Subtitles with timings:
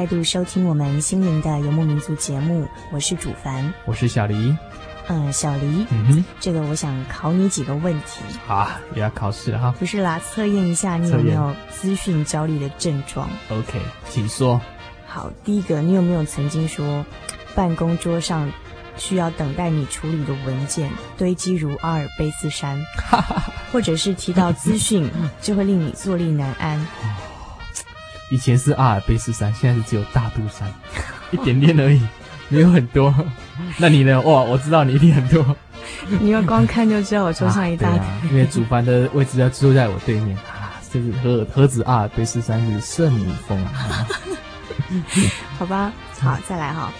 [0.00, 4.56] 再度收听我们心灵的游牧民族节目，我是主凡，我是小黎，
[5.08, 13.78] 嗯，小黎，嗯哼，这个我想考你几个问题，好啊，也要考试了哈，不是啦，测验一下你有没有资讯焦虑的症状，OK，
[14.08, 14.58] 请说。
[15.06, 17.04] 好，第一个，你有没有曾经说
[17.54, 18.50] 办公桌上
[18.96, 22.82] 需要等待你处理的文件堆积如阿尔卑斯山，
[23.70, 25.10] 或者是提到资讯
[25.42, 26.86] 就会令你坐立难安？
[28.30, 30.72] 以前是阿尔卑斯山，现在是只有大肚山，
[31.30, 32.00] 一点点而已，
[32.48, 33.14] 没有很多。
[33.76, 34.20] 那你呢？
[34.22, 35.44] 哇，我知道你一定很多。
[36.20, 37.98] 你要光看就知道我桌上一大堆。
[37.98, 44.06] 啊啊、因为主办的位置要坐在我对面啊，这是何何止阿尔卑斯山是圣母峰啊！
[45.58, 46.90] 好吧，好，再来哈。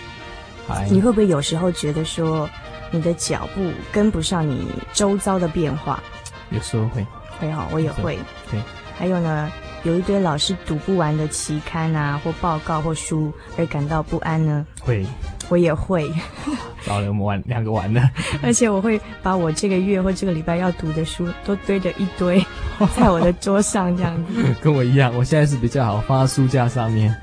[0.91, 2.49] 你会不会有时候觉得说，
[2.91, 6.03] 你的脚步跟不上你周遭的变化？
[6.51, 7.07] 有时候会，
[7.39, 8.19] 会哈，我也会。
[8.51, 8.61] 对，
[8.99, 9.51] 还有呢？
[9.83, 14.67] 有一堆老师读不完的期刊啊，或报告或书而感到不安呢？
[14.81, 15.07] 会，
[15.49, 16.11] 我也会。
[16.87, 18.03] 老了，我们玩两个玩的。
[18.43, 22.45] 而且我会把我这个月或这个礼拜要读的书都堆着一堆，
[22.97, 24.55] 在我的桌上这样子。
[24.63, 27.15] 跟我一样，我现在是比较好，放在书架上面。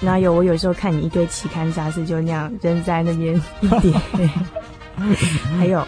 [0.00, 0.32] 哪有？
[0.32, 3.92] 我有时候看你一堆期刊杂志就那样扔在那边一叠。
[5.58, 5.86] 还有，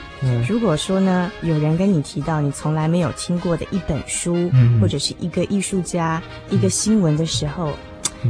[0.49, 7.77] 如果说呢，有人跟你提到你从来没有听过的一本书，嗯、或者是一个艺术家、嗯、一个新闻的时候，嗯、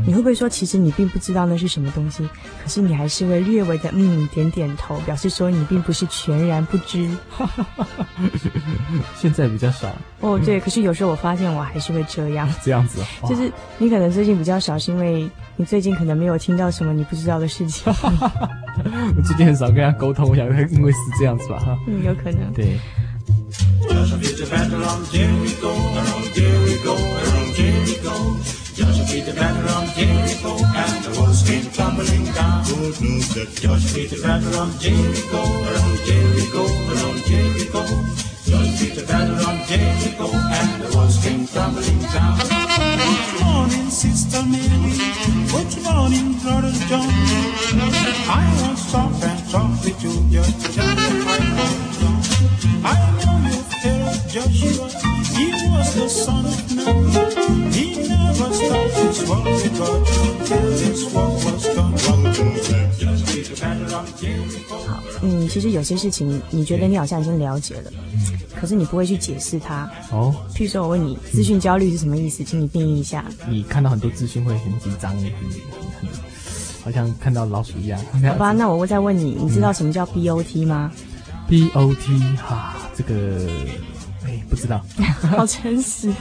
[0.06, 2.28] 你会不会说，其实你并不知道那是什么东西？
[2.62, 7.08] 可是你还是会略微的嗯点点头，表示说你并不是全然不知。
[9.16, 9.88] 现在比较少
[10.20, 10.58] 哦，对。
[10.60, 17.84] 可是有时候我发现我还是会这样，这样子， 就是你可能最近比较少，是因为你最近可能没有听到什么你不知道的事情。
[19.16, 21.78] 我最近很少跟他沟通，我想因为是这样子吧，哈。
[21.86, 22.52] 嗯，有可能。
[22.52, 22.78] 对。
[29.24, 32.64] the batter on Jericho, and the walls came tumbling down.
[32.64, 32.94] Good
[33.34, 36.33] that Josh beat the batter on Jericho, around Jericho.
[65.64, 68.20] 嗯，其实有些事情，你觉得你好像已经了解了，嗯，
[68.54, 69.90] 可是你不会去解释它。
[70.10, 72.44] 哦，譬如说，我问你，资讯焦虑是什么意思？
[72.44, 73.24] 请你定义一下。
[73.48, 76.08] 你看到很多资讯会很紧张，很很很，
[76.84, 77.98] 好像看到老鼠一样。
[78.22, 80.92] 好吧，那我会再问你，你知道什么叫 BOT 吗
[81.48, 83.48] ？BOT 哈，这个。
[84.48, 84.84] 不知道，
[85.30, 86.12] 好诚实。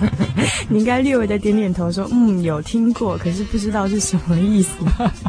[0.70, 4.72] 你应该略微的点点头，说嗯，有听过，可是不知道是什么意思。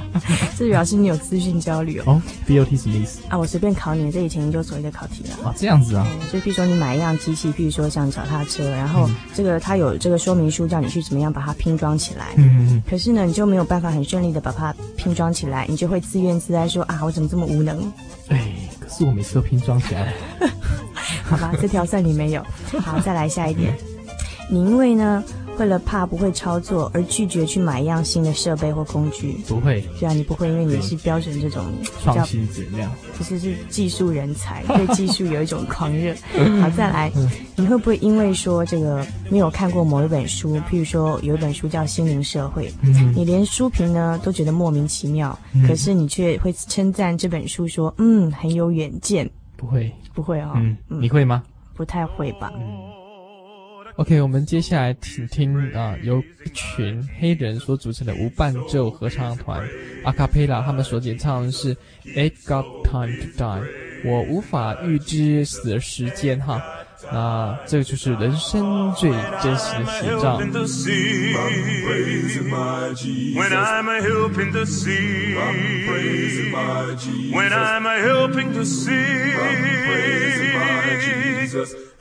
[0.57, 2.05] 这表示你有资讯焦虑哦。
[2.07, 3.37] 哦，BOT 什么意思啊？
[3.37, 5.49] 我随便考你，这以前研究所的考题了。
[5.49, 6.07] 啊，这样子啊。
[6.31, 12.35] 所以，比如说你买一辆机器，比如说像脚踏车，然后这个它有这个说明书，叫你去怎么样把它拼装起来。
[12.37, 12.83] 嗯嗯嗯。
[12.89, 17.93] 可是呢，你就没有办法很顺利的把它拼装起来，你就会自怨自艾说啊，我怎么这么无能？
[18.29, 20.13] 哎，可是我每次都拼装起来。
[21.25, 22.43] 好吧，这条算你没有。
[22.81, 23.77] 好，再来下一点。
[24.51, 25.25] 你因为呢
[25.57, 29.39] 为了怕不会操作而拒绝去买一样新的设备或工具？
[29.49, 31.65] 不会，对啊，你不会，因为你是标准这种
[32.03, 36.13] 创新者那样，其实是技术人才， 对技术有一种狂热。
[36.61, 37.11] 好，再来，
[37.57, 49.31] 你会不会因为说这个没有看过某一本书，譬如说有一本书叫《心灵社会》，嗯，你连书评呢都觉得莫名其妙，嗯、可是你却会称赞这本书说，嗯，很有远见。
[49.57, 50.53] 不会，不会哦。
[50.57, 51.43] 嗯，你会吗？
[51.75, 52.53] 不太会吧。
[52.57, 52.91] 嗯
[53.97, 59.65] OK，我们接下来请听啊，由一群黑人所组成的无伴奏合唱团
[60.03, 61.73] 阿卡贝拉，他们所演唱的是
[62.17, 63.63] 《Ain't Got Time to Die》，
[64.05, 66.61] 我无法预知死的时间哈。
[67.12, 69.12] 那这个就是人生最
[69.42, 70.40] 真实的写照。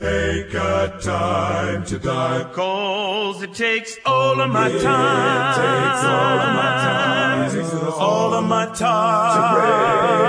[0.01, 2.45] Ain't got time to die.
[2.53, 5.51] Cause it takes all of my time.
[5.51, 7.49] It takes all of my time.
[7.49, 10.22] It takes all of my time.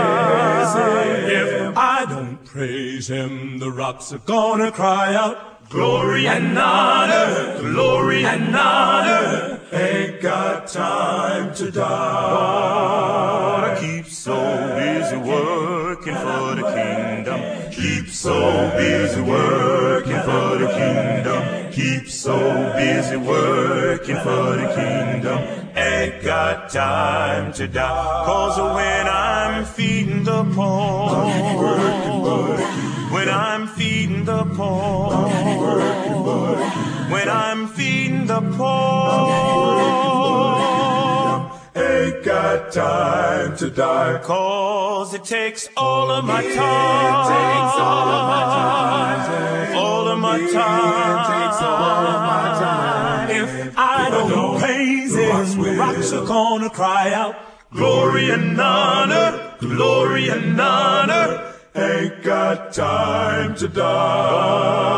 [0.77, 5.69] If I don't praise him, the rocks are gonna cry out.
[5.69, 9.59] Glory and honor, glory and honor.
[9.73, 13.73] Ain't got time to die.
[13.73, 14.35] I keep so
[14.77, 17.71] busy working for the kingdom.
[17.71, 21.71] Keep so busy working for the kingdom.
[21.71, 22.37] Keep so
[22.77, 25.39] busy working for the kingdom.
[25.75, 28.23] Ain't got time to die.
[28.25, 30.04] Cause when I'm feeding
[30.35, 31.15] the poor,
[33.13, 35.29] when I'm feeding the poor,
[37.09, 38.75] when I'm feeding the poor,
[41.81, 44.19] ain't got time to die.
[44.23, 47.75] Cause it takes all of my time.
[49.77, 51.15] All of my time.
[53.31, 57.35] If I don't praise the rocks are gonna cry out.
[57.73, 61.53] Glory and honor, glory and honor.
[61.75, 64.95] Ain't got time to die.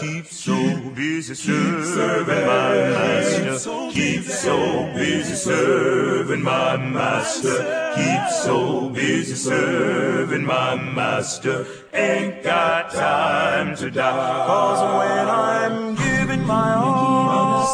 [0.00, 0.54] Keep so
[0.94, 3.90] busy serving my master.
[3.92, 7.92] Keep so busy serving my master.
[7.94, 11.66] Keep so busy serving my master.
[11.92, 14.46] Ain't got time to die.
[14.46, 17.66] Cause when I'm giving my all,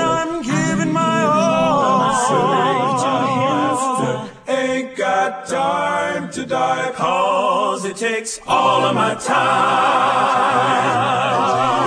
[4.49, 6.93] ain't got time to die.
[6.93, 9.37] Cause it takes all of my time.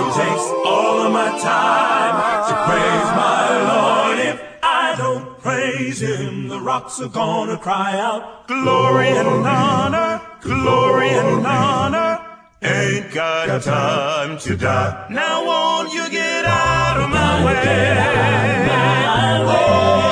[0.08, 2.14] It takes all of my time
[2.48, 4.18] to praise my Lord.
[4.26, 8.46] If I don't praise Him, the rocks are gonna cry out.
[8.48, 12.18] Glory and honor, glory and honor.
[12.62, 15.06] Ain't got time to die.
[15.10, 17.96] Now won't you get out of my way?
[19.48, 20.09] Oh,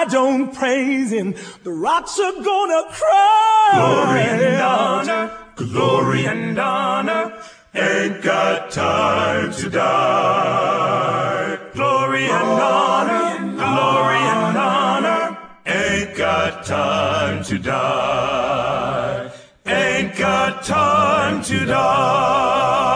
[0.00, 3.70] I don't praise him, the rocks are gonna cry.
[3.74, 7.38] Glory and honor, glory and honor.
[7.74, 11.58] Ain't got time to die.
[11.74, 15.38] Glory and honor, glory and honor.
[15.66, 19.30] Ain't got time to die.
[19.66, 22.89] Ain't got time to die.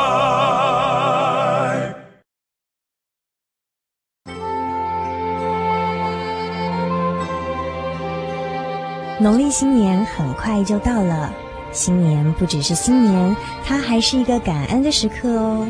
[9.20, 11.32] 农历新年很快就到了，
[11.72, 15.66] 新年不只是新年，它还是一个感恩的时刻哦。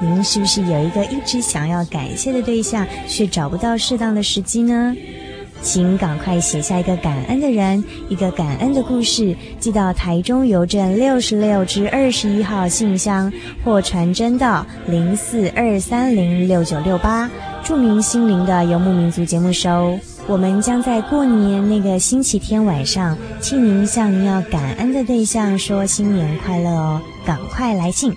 [0.00, 4.94] 您是不是有一个一直想要感谢的对象，却找不到适当的时机呢？
[5.62, 13.32] 请赶快写下一个感恩的人，一个感恩的故事，寄到台中邮政六十六至二十一号信箱，
[13.64, 17.28] 或传真到零四二三零六九六八，
[17.64, 19.98] 著名心灵的游牧民族节目收。
[20.28, 27.00] 我们将在过年那个星期天晚上，替您向您要感恩的对象说新年快乐哦！
[27.24, 28.12] 赶快来信。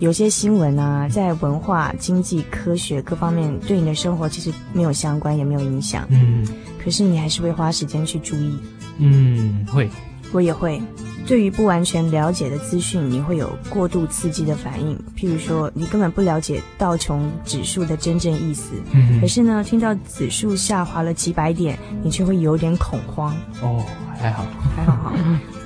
[0.00, 6.06] 有些新闻啊，在文化、经济、科学各方面对你的生活其实没有相关，也没有影响。
[6.08, 6.42] 嗯，
[6.82, 8.58] 可是你还是会花时间去注意。
[8.96, 9.88] 嗯，会。
[10.32, 10.80] 我也会。
[11.26, 14.96] 对于不完全了解的资讯，你会有过度刺激的反应。
[15.14, 23.36] 譬如说，你根本不了解道琼指数的真正意思，嗯、可是呢，听到指数下滑了几百点，你却会有点恐慌。
[23.60, 23.84] 哦，
[24.18, 25.12] 还好，还好哈，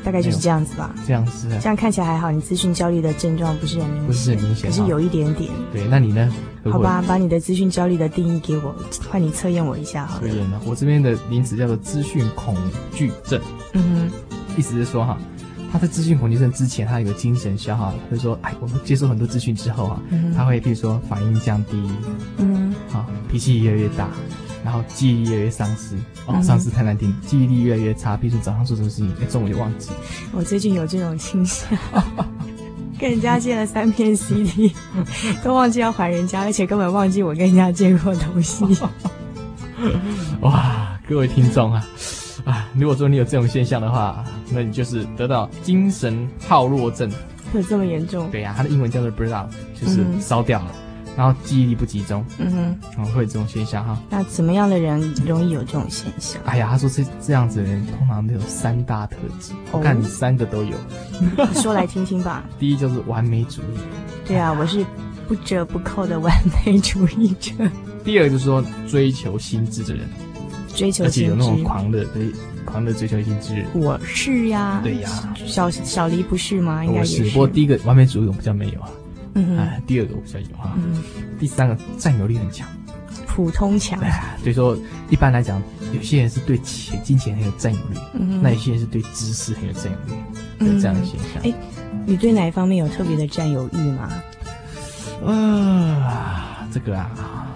[0.04, 0.94] 大概就是这样子吧。
[1.06, 2.30] 这样子，这样看起来还好。
[2.30, 5.50] 你资讯焦虑的症状不是很明显，不是很明显，可是有一点点。
[5.72, 6.32] 对，那你呢？
[6.70, 8.74] 好吧，把你的资讯焦虑的定义给我，
[9.10, 10.20] 换你测验我一下好了。
[10.20, 10.60] 测验呢？
[10.64, 12.56] 我这边的名词叫做资讯恐
[12.92, 13.40] 惧症。
[13.72, 15.18] 嗯哼，意思是说哈。
[15.74, 21.72] 他在资讯恐惧症之前，他有个精神消耗，就是说，哎，我们接受很多资讯之后啊，嗯、他会比如说反应降低，
[22.38, 24.08] 嗯，好，脾气越来越大，
[24.64, 29.90] 然后记忆力越来越丧失，哦，丧失太难听，记忆力越来越差，比如说早上做什么事情，哎，中午就忘记。
[30.30, 31.68] 我最近有这种倾向，
[32.96, 34.72] 跟人家借了三片 CD，
[35.42, 38.64] 都忘记要还人家，而且根本忘记我跟人家借过东西。
[40.40, 41.84] 哇，各位听众啊！
[42.44, 47.10] 啊，如果说你有这种现象的话，那你就是得到精神耗弱症。
[47.52, 48.30] 会这么严重？
[48.30, 50.70] 对呀、啊，它的英文叫做 out，就是烧掉了，
[51.06, 52.24] 嗯、然后记忆力不集中。
[52.38, 53.98] 嗯哼，然后会有这种现象哈。
[54.10, 56.42] 那怎么样的人容易有这种现象？
[56.44, 60.76] 哎呀，他说这这样子的人通常都有三大特质，我看你三个都有。
[61.54, 62.44] 说来听听吧。
[62.58, 63.78] 第一就是完美主义。
[64.26, 64.84] 对啊，我是
[65.28, 66.30] 不折不扣的完
[66.66, 67.52] 美主义者。
[68.04, 70.06] 第二就是说追求心智的人。
[70.74, 72.30] 追求心智，而且有那种狂的，对，
[72.64, 73.64] 狂的追求心知。
[73.74, 75.08] 我是呀，对呀，
[75.46, 76.84] 小小黎不是吗？
[76.84, 77.24] 应该也是。
[77.30, 78.90] 不过第一个完美主义我比较没有啊，
[79.34, 81.02] 嗯哎，第二个我比较有啊，嗯，
[81.38, 82.68] 第三个占有力很强，
[83.26, 83.98] 普通强。
[83.98, 84.76] 对啊，所以说
[85.10, 85.62] 一般来讲，
[85.92, 90.20] 有些人是对钱、金钱很有占有力，嗯，那有些人是对知识很有占有力，
[90.58, 91.42] 嗯，这样的现象。
[91.42, 91.52] 哎，
[92.06, 94.08] 你对哪一方面有特别的占有欲吗？
[95.26, 97.46] 啊，这个啊，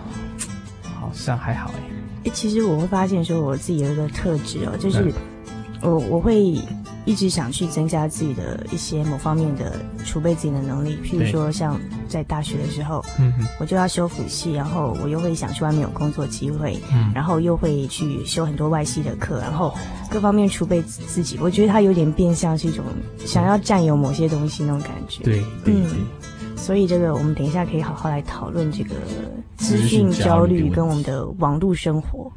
[0.83, 1.88] 好像还好哎。
[2.31, 5.13] 其实我会发现说，我自己有一个特质哦，就是
[5.83, 6.59] 我我会
[7.05, 10.99] 一直想去增加自己的一些某方面的储备自己的能力。
[11.05, 13.03] 譬如说，像在大学的时候，
[13.59, 19.75] 我就要修辅系，然后我又会想去外面有工作机会，嗯，然后又会去修很多外系的课，然后
[20.11, 21.39] 各方面储备自己。
[21.41, 22.85] 我觉得它有点变相是一种
[23.25, 25.25] 想要占有某些东西那种感觉。
[25.25, 25.83] 对，对，对。
[26.59, 28.97] 所以这个我们等一下可以好好来讨论这个
[29.57, 32.31] 资讯焦虑跟我们的网络生活。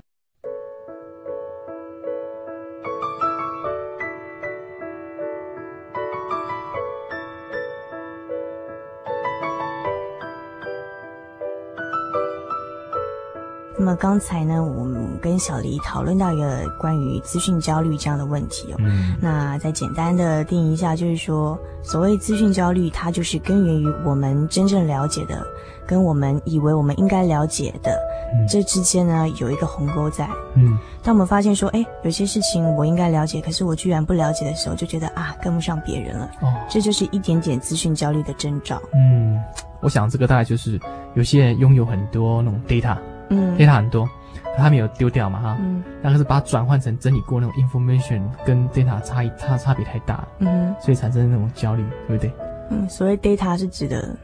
[13.81, 18.75] 那么刚才呢，我们跟小黎讨论到一个关于资讯焦虑这样的问题哦。
[18.77, 19.15] 嗯。
[19.19, 25.43] 那再简单的定义一下，就是说，所谓资讯焦虑，它就是根源于我们真正了解的，
[25.87, 27.91] 跟我们以为我们应该了解的，
[28.35, 30.29] 嗯、这之间呢有一个鸿沟在。
[30.53, 30.77] 嗯。
[31.01, 36.29] 当我们发现说，哎，有些事情我应该了解，可是我居然不了解的时候，就觉得啊，跟不上别人了。
[36.41, 36.53] 哦。
[36.69, 38.79] 这就是一点点资讯焦虑的征兆。
[38.93, 39.39] 嗯，
[39.79, 40.79] 我想这个大概就是
[41.15, 42.95] 有些人拥有很多那种 data。
[43.31, 44.07] 嗯，data 很多，
[44.57, 52.31] 他没有丢掉嘛哈，嗯，但是把它转换成整理过那种 information，跟 data 差异差差别太大，嗯，所以产生那种焦虑，对不对？
[52.69, 54.15] 嗯，所谓 data 是指的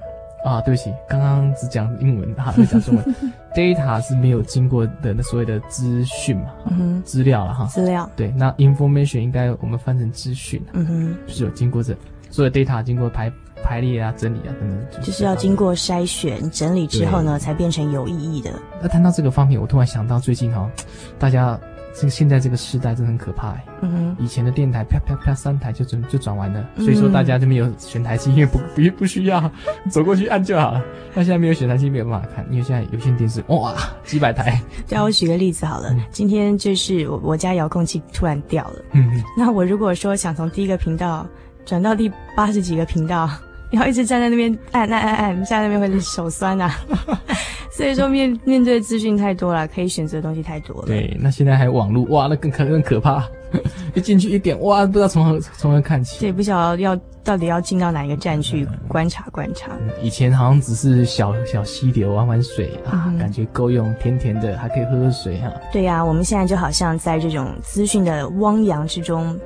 [0.46, 3.16] 啊，对不起，刚刚只讲英文哈，没讲中文，
[3.56, 11.96] data 是没有经过的那所谓的资讯嘛，嗯哼，资料了哈，资料，对，那 information 应该我们翻成资讯，嗯哼，就是有经过这
[12.30, 13.32] 所有 data 经过排。
[13.68, 18.50] 排列啊，整理啊，等等，就是要经过筛选、整理之后呢，才变成有意义的。
[18.82, 20.70] 那谈到这个方面，我突然想到最近哈，
[21.20, 21.60] 大家
[21.94, 23.66] 这个现在这个时代真的很可怕哎。
[23.82, 24.24] 嗯哼。
[24.24, 29.52] 以前的电台啪啪啪三台就转就转完了，所以说大家就没有选台机，因为不不 不需要
[29.92, 30.82] 走过去按就好了。
[31.14, 34.60] 那现在没有选台机没有办法看，因为现在有线电视哇几百台。
[34.88, 41.28] 对啊，我举个例子好了，今天就是我我家遥控器突然掉了，嗯，那我如果说想从第一个频道
[41.66, 43.30] 转到第八十几个频道。
[43.72, 46.74] 然后一直站在那边按按按按，在那边会手酸啊。
[47.72, 50.88] 所以说面面对资讯太多了，可以选择的东西太多了。
[50.88, 53.24] 对，那现在还有网络，哇，那更可更可怕。
[53.94, 56.20] 一进去一点，哇，不知道从何从何看起。
[56.20, 59.72] 对，不晓得要到底要进到哪一个站去观察观察。
[60.02, 65.54] 以前好像只是小小溪流玩玩水啊，嗯、感觉够用，甜甜的，还可以喝喝水哈、啊。
[65.72, 69.38] 对呀、啊，我们现在就好像在这种资讯的汪洋之中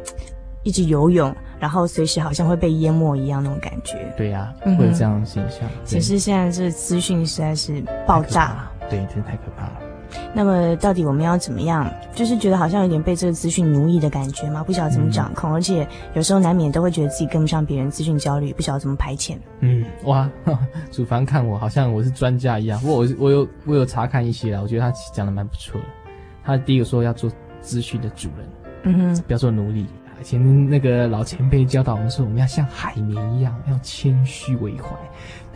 [0.64, 1.36] 一直游泳。
[1.62, 3.98] 然后随时好像会被淹没一样那种感觉。
[4.18, 5.62] 对呀、啊，会有这样的现象。
[5.86, 9.74] 其实现在这资讯实在是爆炸，对，真的太可怕了。
[10.34, 11.90] 那么到底我们要怎么样？
[12.14, 19.38] 就是觉得好像有点被这个资讯奴役的感觉嘛，不晓得怎么掌控，嗯、而且有时候难免都会觉得自己跟不上别人，资讯焦虑，不晓得怎么排遣。
[19.60, 20.30] 嗯，哇，
[20.92, 25.88] 主凡看我好像我是专家一样，不过我我有我有查看一些啦，我觉得他讲的蛮不错的。
[26.44, 28.50] 他第一个说要做资讯的主人，
[28.84, 29.86] 嗯哼，不要做奴隶。
[30.22, 34.90] 以前那个老前辈教导我们说，我们要像海绵一样，要谦虚为怀。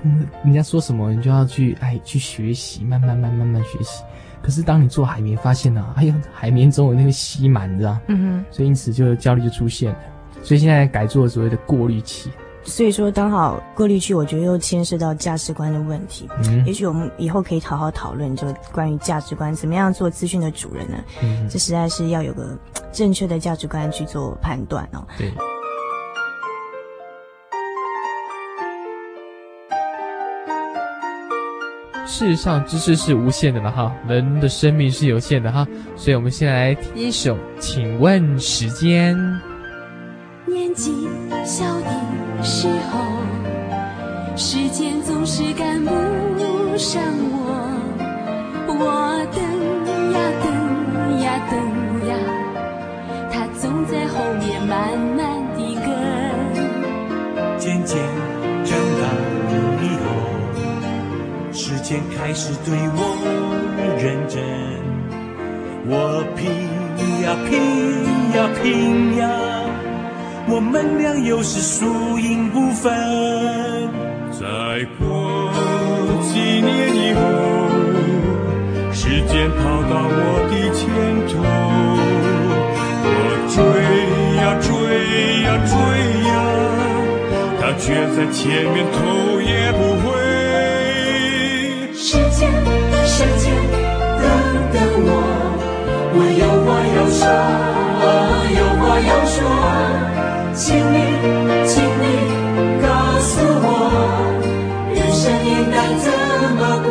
[0.02, 4.04] 嗯，人家说什么，你就要去哎去学习，慢慢慢慢慢学习。
[4.42, 8.00] 可是当你做海绵，发现呢、啊，哎呀，海绵总有那个吸满，你知道？
[8.08, 8.46] 嗯哼。
[8.50, 10.00] 所以因此就焦虑就出现了。
[10.42, 12.32] 所以现在改做所谓的过滤器。
[12.68, 16.28] 所以说，刚好过滤器，我觉得又牵涉到价值观的问题。
[16.44, 20.98] 嗯，也许我们以后可以好好讨论，就关于价值观，怎么样做资讯的主人呢？
[21.22, 22.58] 嗯，这实在是要有个
[22.92, 25.06] 正确的价值观去做判断哦。
[25.18, 25.32] 对。
[32.08, 39.16] 事实上，知识是无限的了哈，人的生命是有限的哈，所以我们先来听一首，请问时间。
[40.48, 41.08] 年纪
[41.46, 42.06] 小的。
[42.44, 43.00] 时候，
[44.36, 45.90] 时间总是赶不
[46.78, 47.36] 上我，
[48.68, 49.42] 我等
[50.14, 50.48] 呀等
[51.22, 51.54] 呀等
[52.08, 52.14] 呀，
[53.32, 54.76] 他总在后面慢
[55.18, 55.18] 慢
[55.56, 55.88] 的跟。
[57.58, 57.98] 渐渐
[58.64, 59.04] 长大
[59.82, 60.06] 以后，
[61.52, 63.00] 时间开始对我
[70.56, 72.90] 我们俩又是输赢不分。
[74.32, 74.40] 再
[74.98, 75.52] 过
[76.24, 77.20] 几年以后，
[78.94, 79.60] 时间跑
[79.92, 80.88] 到我的前
[81.28, 81.44] 头，
[83.04, 83.12] 我
[83.52, 83.58] 追
[84.40, 84.72] 呀追
[85.44, 85.76] 呀追
[86.24, 86.32] 呀，
[87.60, 87.84] 他却
[88.16, 88.40] 在前
[88.72, 88.96] 面头
[89.42, 90.08] 也不回。
[91.94, 92.48] 时间，
[93.04, 93.52] 时间，
[94.24, 94.24] 等
[94.72, 95.20] 等我，
[96.16, 97.28] 我有话要说，
[98.56, 99.36] 有话要说。
[100.56, 100.82] 请你，
[101.68, 102.88] 请你告
[103.20, 103.68] 诉我，
[104.96, 106.08] 人生应该怎
[106.56, 106.90] 么过？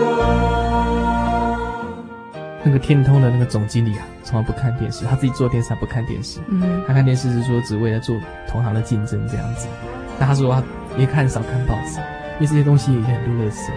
[2.62, 6.40] 那个天通的那个总经理啊，从来不看电视，他自己做电视，他不看电视。
[6.48, 8.14] 嗯，他看电视是说只为了做
[8.46, 9.66] 同行的竞争这样子。
[10.18, 10.62] 那他说他
[10.98, 11.98] 也看少看报纸，
[12.34, 13.70] 因为这些东西也很多垃圾。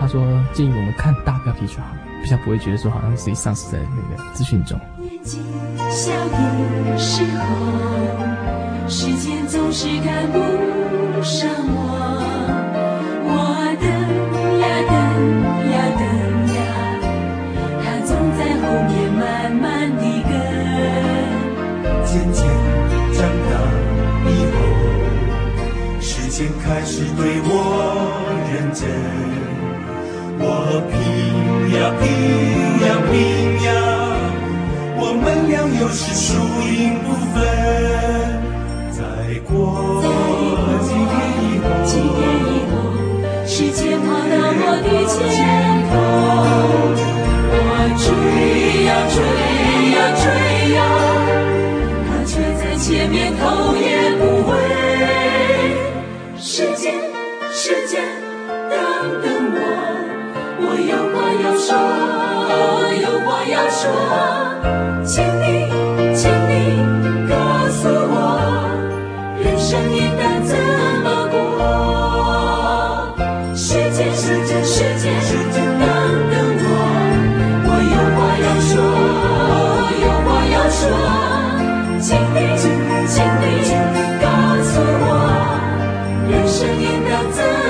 [0.00, 0.22] 他说
[0.54, 1.88] 建议我们看大标题就好，
[2.22, 4.80] 比较不会觉得说好像自己丧失在那个资讯中。
[4.98, 5.42] 年纪
[5.90, 8.23] 小的时候。
[8.86, 10.38] 时间总是赶不
[11.22, 11.74] 上我，
[13.26, 13.32] 我
[13.80, 13.86] 等
[14.60, 14.94] 呀等
[15.72, 16.02] 呀等
[16.54, 16.56] 呀，
[17.82, 19.22] 他总在后面慢
[19.56, 19.64] 慢
[19.96, 20.30] 的跟。
[22.04, 22.38] 渐渐
[23.14, 23.50] 长大
[24.28, 24.56] 以后，
[26.00, 27.50] 时间开始对我
[28.52, 28.86] 认真，
[30.38, 30.42] 我
[30.92, 30.94] 拼
[31.74, 32.02] 呀拼
[32.86, 33.12] 呀拼
[33.64, 33.68] 呀，
[34.98, 36.28] 我们俩又是输
[36.68, 37.63] 赢不分。
[39.56, 40.04] 我在
[40.82, 42.74] 记忆里几年以后
[43.46, 45.22] 世界跑到我的前
[45.88, 45.92] 头
[47.54, 47.56] 我
[48.02, 48.04] 追
[48.84, 49.16] 呀追
[49.94, 50.24] 呀追
[50.74, 50.78] 呀
[52.08, 53.42] 它却在前面头
[53.76, 53.86] 也
[54.18, 54.50] 不回
[56.36, 56.92] 时间
[57.52, 58.02] 时间
[58.68, 58.72] 等
[59.22, 59.58] 等我
[60.58, 61.14] 我有话
[61.44, 61.68] 要说
[63.00, 63.82] 有话要说
[65.04, 65.83] 请你
[87.36, 87.63] 应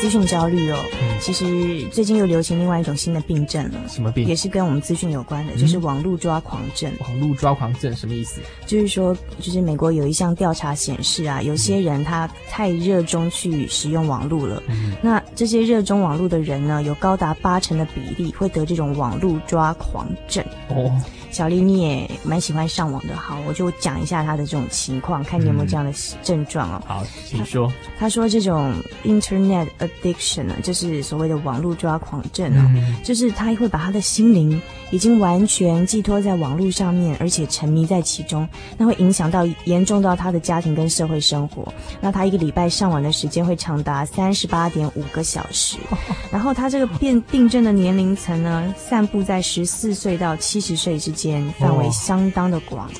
[0.00, 1.44] 资讯焦虑哦，嗯，其实
[1.88, 3.78] 最近又流行另外一种新的病症了。
[3.86, 4.26] 什么病？
[4.26, 6.90] 也是跟我们资讯有关的，就是网络抓狂症。
[7.00, 8.40] 网络抓狂症什么意思？
[8.66, 14.62] 就是说，就是美国有一项调查显示啊，有些人他太热衷去使用网络了。
[14.68, 20.42] 嗯，那这些热衷网络的人呢，有高达八成的比例会得这种网络抓狂症。
[20.68, 20.90] 哦。
[21.30, 26.82] 小丽，你也蛮喜欢上网的，好，我就讲一下他的这种情况，看你有没有这样的症状哦。
[26.86, 27.68] 好，请说。
[27.98, 41.72] 他，他说这种 Internet addiction 呢，就是所谓的网络抓狂症啊，嗯就是他会把他的心灵已经完全寄托在网络上面，而且沉迷在其中，那会影响到严重到他的家庭跟社会生活。
[42.00, 45.76] 那他一个礼拜上网的时间会长达三十八点五个小时，
[46.32, 51.19] 然后他这个变病症的年龄层呢，散布在十四岁到七十岁之间，
[51.58, 52.90] 范围相当的广。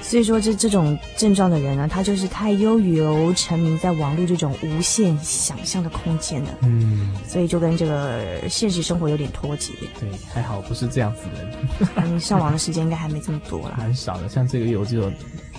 [0.00, 6.48] 所以说，这这种症状的人呢，他就是太悠游沉迷在网络这种无限想象的空间了。
[6.62, 9.72] 嗯，所以就跟这个现实生活有点脱节。
[10.00, 12.14] 对，还好不是这样子的人。
[12.14, 14.28] 你上网的时间应该还没这么多啦，蛮少的。
[14.28, 15.10] 像这个月我只有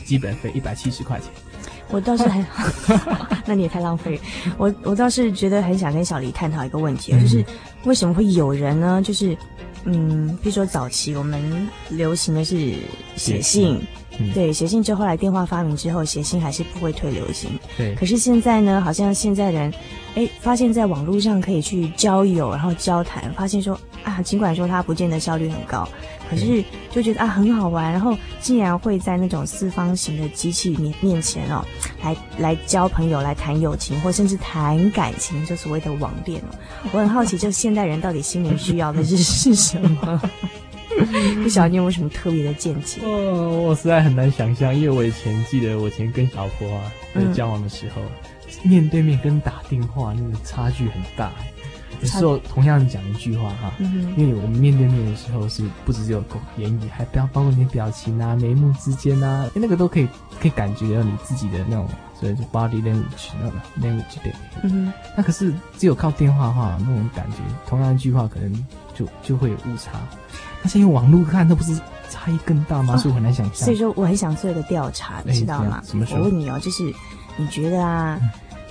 [0.06, 1.30] 基本费一百七十块钱。
[1.90, 2.46] 我倒是很，
[3.48, 4.20] 那你也太浪费。
[4.58, 7.44] 我我倒是觉得很想跟小黎探讨一个问题，就是
[7.86, 9.02] 为什么会有人呢？
[9.04, 9.36] 就是
[9.86, 12.74] 嗯，比如说早期我们流行的是
[13.16, 13.80] 写信。
[14.20, 17.50] 嗯、对，写信之后，后来电话发明之后，写信还是不会退流行。
[17.76, 19.74] 对，可是现在呢，好像现在人，
[20.14, 25.90] 哎，发现在网络上可以去交友，然后交谈，发现说啊，尽管说它不见得效率很高，
[26.30, 31.64] 可是就觉得啊很好玩，然后竟然会在那种四方形的机器面面前哦，
[32.04, 36.56] 来来交朋友，来谈友情，或甚至谈感情，就所谓的网恋哦。
[36.92, 40.22] 我很好奇，就现代人到底心灵需要的是是什么？
[41.42, 43.02] 不晓得你有没有什么特别的见解？
[43.04, 48.02] 哦，我实在很难想象，因为我以前记得我以前跟老婆啊在交往的时候，
[48.64, 51.32] 嗯、面对面跟打电话那个差距很大。
[52.04, 56.24] 有时候同样讲一句话哈，嗯、因为我们面对面的时候是不只有
[56.58, 60.08] 言语，还不要包括你的表情啊、眉目之间啊，那个都可以
[60.40, 61.88] 可以感觉到你自己的那种，
[62.20, 64.34] 所以就 body language 那种 language 对。
[64.64, 64.94] 嗯哼。
[65.16, 67.38] 那可是只有靠电话的话，那种感觉，
[67.68, 69.92] 同样一句话可能就就会有误差。
[70.62, 71.76] 但是用网络看，那不是
[72.10, 72.98] 差异更大吗？
[72.98, 73.56] 所以我很难想象。
[73.66, 75.82] 所以说，我很想做一个调查，你知道吗？
[75.86, 76.20] 什么时候？
[76.22, 76.84] 我问你哦，就是
[77.38, 78.20] 你觉得啊，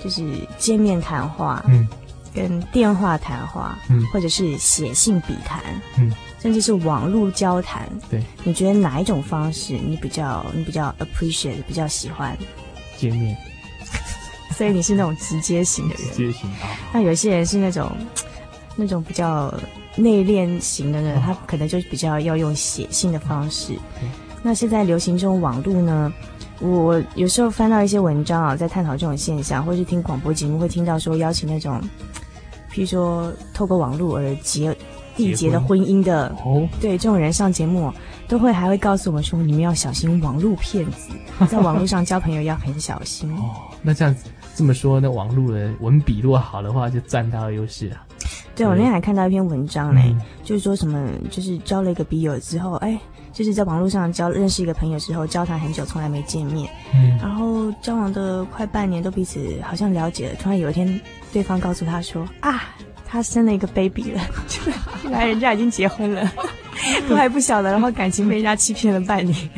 [0.03, 0.23] 就是
[0.57, 1.87] 见面谈话，嗯，
[2.33, 5.61] 跟电话谈话，嗯，或者是写信笔谈，
[5.97, 12.37] 嗯，甚至是网络交谈，对，你觉得哪一种方式你比较你比较 appreciate，比较喜欢？
[12.97, 13.37] 见面。
[14.51, 16.03] 所以你是那种直接型的人。
[16.11, 16.69] 直接型啊。
[16.93, 17.91] 那有些人是那种
[18.75, 19.53] 那种比较。
[19.95, 23.77] 内敛型的人，他可能就比较要用写信的方式。
[24.41, 26.11] 那现在流行这种网络呢，
[26.59, 31.79] 我有时候翻到一些文章啊，在探讨这种现象，或是听广播节目会听到说邀请那种，
[32.73, 34.75] 譬如说透过网络而结
[35.15, 37.93] 缔结的婚姻的，哦，对这种人上节目，
[38.27, 41.09] 都会还会告诉我们说，你们要小心网络骗子，
[41.47, 43.31] 在网络上交朋友要很小心。
[43.35, 47.97] 哦，那这样子这么说，那网络的文笔如果好的话，就占到优势了。
[48.55, 52.99] 对，我那天还看到一篇文章嘞，嗯、就是说什么，就是交了一个笔友之后，哎，
[53.31, 64.21] 就是在网络上交认识一个朋友之后，交谈很久，从来没见面，嗯，然后交往的快半年，都彼此好像了解了，突然有一天，对方告诉他说啊，他生了一个 baby 了，
[65.03, 66.31] 原来人家已经结婚了，
[67.09, 69.35] 都还不晓得，然后感情被人家欺骗了半年。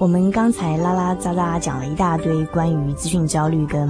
[0.00, 3.86] 我们刚才拉拉杂杂讲了一大堆关于资讯焦虑跟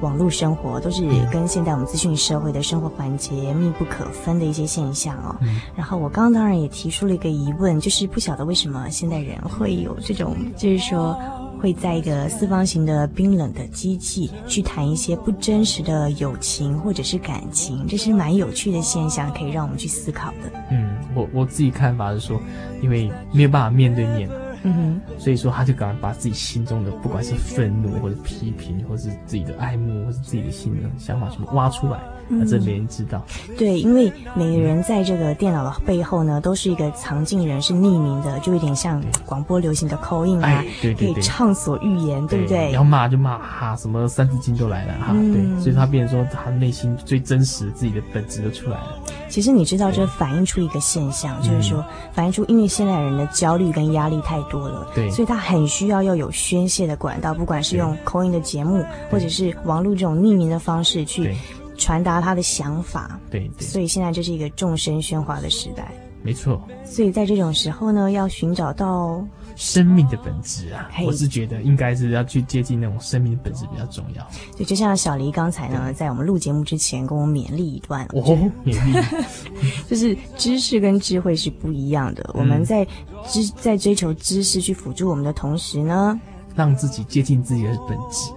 [0.00, 5.36] 网络生活，都是跟现在我们资讯社会的生活环节密不可分的一些现象哦。
[5.40, 11.16] 嗯、然后我刚刚当然也提出了一个疑问，就是不晓得为什么现代人会有这种，就是说
[11.60, 20.50] 会在一个四方形的冰冷的机器去谈一些不真实的友情或者是感情，这是蛮有趣的现象，可以让我们去思考的。
[20.72, 22.36] 嗯，我我自己看法是说，
[22.82, 24.28] 因为没有办法面对面。
[24.64, 33.22] 嗯哼，所以说他就敢把自己心中的不管是愤怒或者批评，或是自己的爱慕，或是自己的心的想法，全部挖出来，那这没人知道。
[33.58, 42.72] 对，因为每个人在这个电脑的背后呢，都是一个藏镜人，是匿名的，就有点像广播流行的 call in 啊，对对对，可以畅所欲言，对不对？
[42.72, 48.98] 要骂就骂哈，什么三字经都来了哈，对，所以他变成说他内心最真实自己的本质都出来了。
[49.28, 61.34] 其实你知道，这反映出一个现象，就是说反映出因为现代人的焦虑跟压力太多了，对，所以他很需要要有宣泄的管道，不管是用 call in 的节目，或者是网络这种匿名的方式去
[61.82, 63.66] 传达他的想法，对对。
[63.66, 65.90] 所以现在这是一个众声喧哗的时代，
[66.22, 66.62] 没错。
[66.84, 70.88] 所以在这种时候呢，要寻找到生命的本质啊。
[71.04, 74.24] 我是觉得应该是要去接近那种生命的本质比较重要。
[74.56, 78.22] 对，就像小黎刚才呢，在我们录节目之前跟我勉励一段，哦，
[78.64, 79.24] 勉励，
[79.90, 82.30] 就是知识跟智慧是不一样的。
[82.34, 82.86] 我们在
[83.28, 86.18] 知在追求知识去辅助我们的同时呢，
[86.54, 88.30] 让自己接近自己的本质。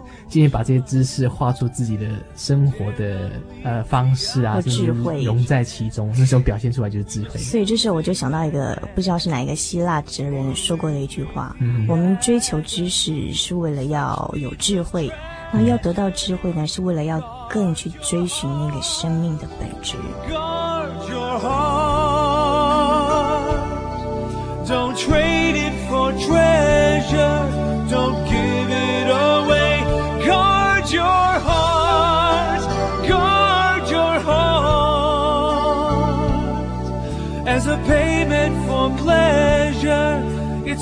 [0.48, 3.32] 把这些知识画出自己的生活的
[3.64, 7.40] 呃方式啊，智慧融在其中，那时候表现出来就是智慧。
[7.40, 15.12] 所以这时候我就想到一个不知道是哪一个希腊哲人说过的一句话：嗯，我们追求知识是为了要有智慧，
[15.54, 19.96] 那要得到智慧呢，是为了要更去追寻那个生命的本质。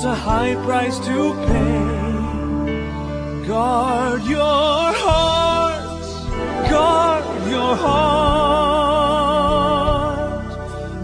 [0.04, 3.46] It's a high price to pay.
[3.48, 5.82] Guard your heart.
[6.70, 7.88] Guard your heart.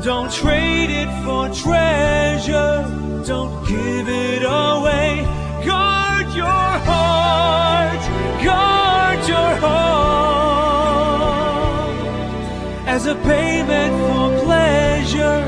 [0.04, 2.84] Don't trade it for treasure.
[3.26, 5.24] Don't give it away.
[5.64, 8.02] Guard your heart.
[8.44, 9.80] Guard your heart.
[12.86, 15.42] As a payment for pleasure,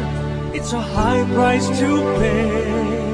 [0.55, 3.12] it's a high price to pay.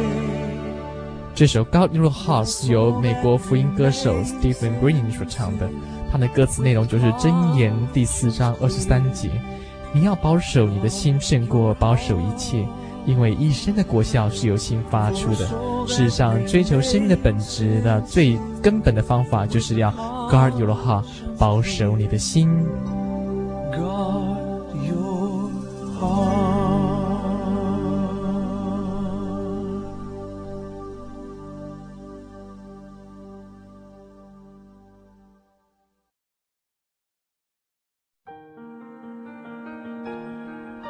[1.38, 5.70] 这首《Guard Your Heart》是由美国福音歌手 Stephen Green 所唱的，
[6.11, 9.31] 它的歌词内容就是《箴言》第四章二十三节
[9.94, 12.66] ：“你要保守你的心，胜过保守一切，
[13.07, 15.46] 因为一生的果效是由心发出的。”
[15.87, 19.92] 事实上，追求生命的本质的最根本的方法，就是要
[20.29, 21.05] Guard Your Heart，
[21.38, 22.51] 保守你的心。